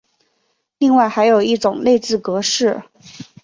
[0.79, 2.81] 另外还有一种内置格式。